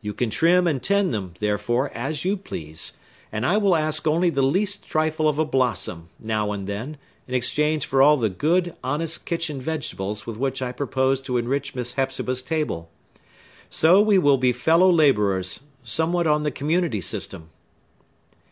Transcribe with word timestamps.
You 0.00 0.12
can 0.12 0.28
trim 0.28 0.66
and 0.66 0.82
tend 0.82 1.14
them, 1.14 1.34
therefore, 1.38 1.92
as 1.94 2.24
you 2.24 2.36
please; 2.36 2.94
and 3.30 3.46
I 3.46 3.58
will 3.58 3.76
ask 3.76 4.08
only 4.08 4.28
the 4.28 4.42
least 4.42 4.88
trifle 4.88 5.28
of 5.28 5.38
a 5.38 5.44
blossom, 5.44 6.08
now 6.18 6.50
and 6.50 6.66
then, 6.66 6.96
in 7.28 7.34
exchange 7.34 7.86
for 7.86 8.02
all 8.02 8.16
the 8.16 8.28
good, 8.28 8.74
honest 8.82 9.24
kitchen 9.24 9.60
vegetables 9.60 10.26
with 10.26 10.36
which 10.36 10.60
I 10.62 10.72
propose 10.72 11.20
to 11.20 11.36
enrich 11.36 11.76
Miss 11.76 11.92
Hepzibah's 11.92 12.42
table. 12.42 12.90
So 13.70 14.00
we 14.00 14.18
will 14.18 14.36
be 14.36 14.50
fellow 14.50 14.90
laborers, 14.90 15.60
somewhat 15.84 16.26
on 16.26 16.42
the 16.42 16.50
community 16.50 17.00
system." 17.00 17.50